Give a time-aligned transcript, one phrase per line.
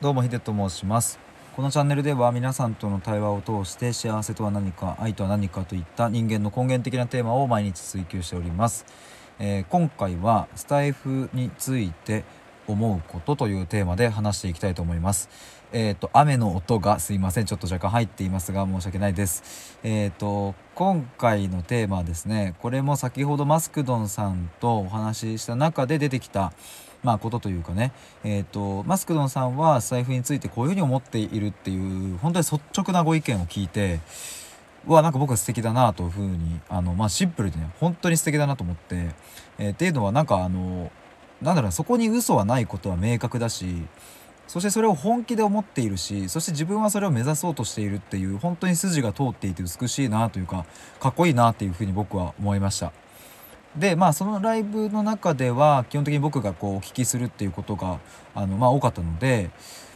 [0.00, 1.18] どうもヒデと申します。
[1.56, 8.86] このチャンネルでは皆さんとの対話を通して幸せとは何か愛とは何かといった人間の根源的なテーマを毎日追求しております、
[9.40, 12.22] えー今回はスタイフについて
[12.68, 15.28] 思うことというテーマで話していきたいと思います。
[15.72, 17.46] えっ、と雨の音がすいません。
[17.46, 19.78] ちょっと若干入っていますが申し訳ないです。
[19.82, 26.52] えっ、と今回のテーマはですねこれも先ほどマスクドンさんとお話しした中で出てきた
[27.02, 27.92] まあことというかね。
[28.24, 34.00] えっ、とマスクドンさんは財布についてこういうふうに思っているっていう本当に率直なご意見を聞いて
[34.86, 39.10] うわなんか僕は素敵だなというふうにあのまあシンプルでね本当に素敵だなと思って、
[39.58, 40.90] えーっていうのはなんかあの
[41.42, 43.86] なんだろうそこに嘘はないことは明確だし
[44.48, 50.64] そしてそれを本気で思っているしそして自分はそれを目指そうとしているっていう本当に筋が通っていて美しいなというか
[50.98, 52.92] かっこいいなっていうふうに僕は思いました。
[53.78, 58.00] でまあそのライブの中では基本的に僕がこうお聞きするっていうことが
[58.34, 59.50] あのまあ多かったので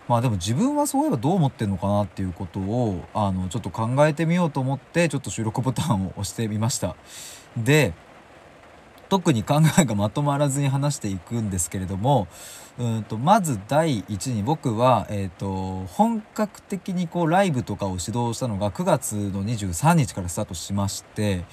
[0.09, 6.97] まあでも自分はそういえばどう思ってるのかなっていうことをあのちょっと考えてみようと思ってちょっと収録ボタンを押してみました。
[7.57, 7.93] で
[9.13, 12.29] 特に考えがまとまらずに話していくんですけれども
[12.79, 21.45] うんとまず第一に僕は、えー、と本格的にこうライブとかを指導したのが9月の23日からスタートしまして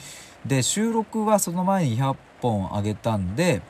[0.46, 3.62] で収録はその前に100本上げたんで、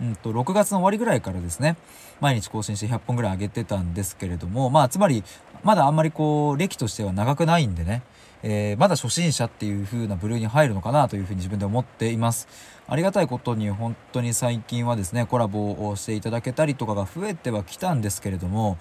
[0.00, 1.76] うん、と6月の終わりぐらいからですね
[2.20, 5.22] 毎日更新して100本ぐらい上げてたんですけれどもまあつまり
[5.62, 8.02] まだあんまりこう歴としては長くないんでね
[8.42, 12.48] えーまだ初心者っていう風な部類に入るのかなというふうに自分で思っています。
[12.88, 18.78] ありがたいことに本当に最近はですねコラボをしていただけたりとかが増えてはきたんですけれども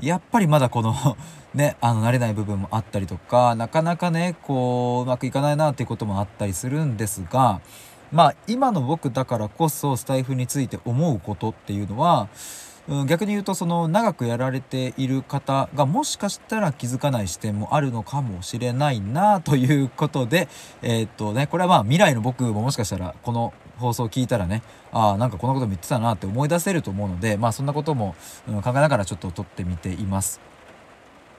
[0.00, 0.94] やっぱりまだこの
[1.54, 7.60] ねあの慣れない部分もあったりとかなかなかねこううまくいかないなっていうこともあったりするんですが
[8.12, 12.28] まあ今の僕だからこそスタイフについて思うことっていうのは、
[13.06, 20.48] 逆に言うとその長くやられている方がもしかしたら気づかない視点もあるのかもしれないなということで
[20.80, 28.14] えーっとねこれはまあ未来の僕ももしかしたらこの放送を聞いたらねああなんかこんなことも言ってたなって思い出せると思うのでまあそんなことも、
[28.46, 30.40] 考えながらちょっと撮ってみています。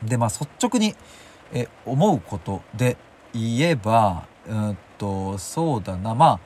[0.03, 0.95] でまあ率直に
[1.51, 2.95] え思うことで
[3.33, 6.39] 言えばうんとそうだなまあ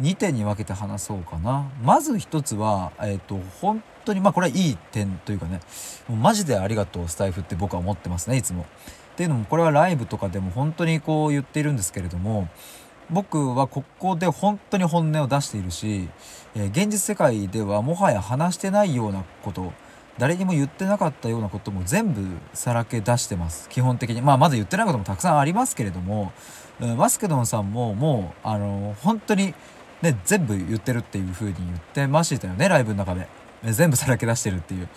[0.00, 1.70] 2点に分けて話そうかな。
[1.82, 5.60] まず一つはえっ、と本当にまあこれはいい点というかね
[6.08, 8.62] もうマジでありがとうスタイフって僕は思ってますねいつも。
[8.62, 12.48] っていうのもこれはライブとかでも本当にこう言っているんですけれども
[13.10, 16.08] 僕はここで本当に本音を出しているし、
[16.56, 19.72] えー現実世界ではもはや話してないようなこと
[20.18, 23.68] 誰にも言ってなかったようなことも全部さらけ出してます。
[23.68, 24.22] 基本的に。
[24.22, 26.32] まあまだ言ってないこともたくさんありますけれども、
[26.80, 29.54] うんマスケドンさんももうあの本当に
[30.04, 33.26] ね全部言ってるっていう風に言ってましたよねライブの中で。
[33.64, 34.88] え全部さらけ出してるっていう。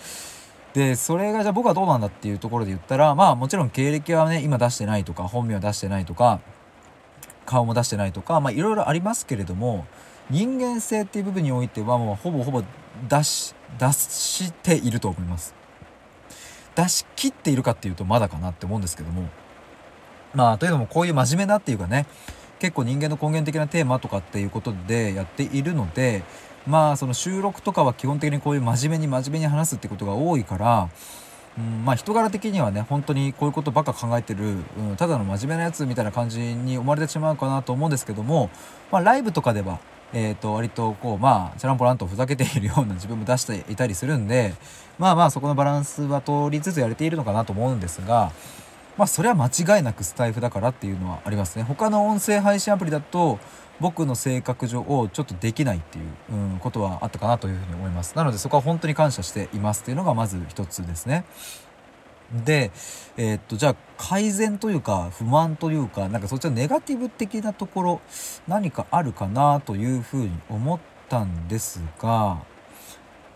[0.74, 6.40] でそれがじゃあ僕はどうなんだっていうところで言ったらまあもちろん経歴はね今出してないとか本名は出してないとか
[7.46, 9.86] 顔も出してないとかまあいろいろありますけれども
[10.30, 12.62] 人間性っていう部分においてはもうほぼほぼ
[13.08, 15.54] 出し出していると思います。
[16.74, 19.28] 出し切っているかっていうとまだかなって思うんですけども。
[20.34, 22.06] まあというのもこういう真面目なっていうかね
[22.58, 26.22] 結構人間の根源的なテーマとかっていうことでやっているので
[26.66, 30.88] まあその収録とかは基本的にこういう真面目に真面目に話すってことが多いから、
[31.56, 34.44] うん、まあ人柄的にはね本当にこういうことばっか考えてる、
[34.78, 38.50] うん、ただの真面目なやつみたいな感じに思われてしまうかなと思うんですけども、
[38.90, 39.80] まあ、ライブとかでは
[40.12, 44.54] えー、と割とこうまあチャランポランとふざけているような自分も出していたりするんで
[44.98, 48.32] まあまあそこのバランスは取りつつやれているのかなと思うんですが
[48.98, 51.62] まあそれは間違いなくスタイフだからっていうのはありますね。
[51.62, 53.38] 他の音声配信アプリだと
[53.80, 58.16] 僕の性格上をちょっとできないっていう、うん、ことはあったかなというふうに思います。
[58.16, 61.24] なのでそこは本当に感謝していますっていうのがまず一つですね。
[62.44, 62.72] で
[63.16, 68.00] えーっとじゃあ改善というか不満というかなんかそっちのネガティブ的なところ
[68.48, 70.78] 何かあるかなというふうに思っ
[71.08, 72.38] たんですが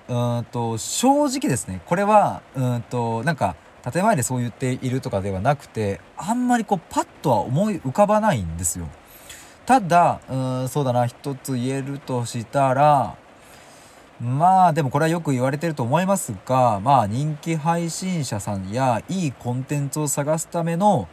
[0.09, 1.81] うーんと正直ですね。
[1.87, 3.55] これはうんとなんか
[3.91, 8.87] 建前でそう言っているとかではなくてあんまりこうパッとは思い浮かばないんですよ。
[9.67, 13.17] ただうーんそうだな一つ言えるとしたら
[14.21, 21.09] まあでもこれはよく言われてると思いますがまあ人気配信者さんやいいコンテンツを探すための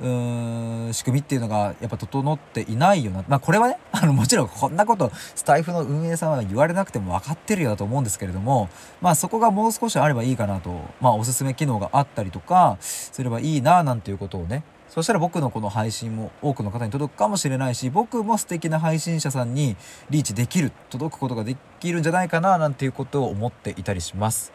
[0.00, 8.68] うーん仕組みっていうのがやっぱ整っていないよなまあこれはね あのもちろんこんなことスタイフの運営さんは言われなくても分かってるよだと思うんですけれども
[9.00, 19.76] まあそこがもう少しあればいいかなとまあおすすめ機能があったりとかすればいいななんていうことをねそしたら僕のこの配信も多くの方に届くかもしれないし僕も素敵な配信者さんに
[20.08, 24.52] リーチできる届くことができるんじゃないかななんていうことを思っていたりします。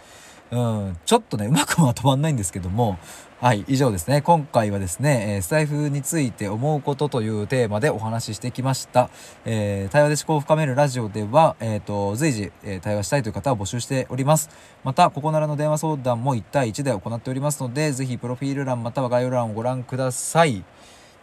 [0.51, 0.97] うん。
[1.05, 2.97] ちょっとねうまくまとまんないんですけども。
[3.41, 4.21] はい以上ですね。
[4.21, 9.09] 今回はですね、えー、スタイフについて思うことというテーマでお話ししてきました、
[9.45, 14.49] えー、対話で思考を深めるラジオでは、えーと、随時、えー、対話したいという方を募集しております。
[14.83, 20.65] またここならの電話相談も1対1で行っておりますのでぜひプロフィール欄または概要欄をご覧ください。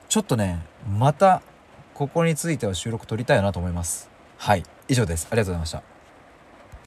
[0.09, 0.65] ちょっとね
[0.99, 1.43] また
[1.93, 4.09] ここについては収録撮りたいなと思います。
[4.39, 5.29] はい以上です。
[5.31, 5.96] ありがとうございました。